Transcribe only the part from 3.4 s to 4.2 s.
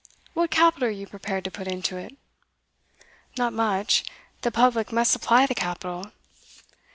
much.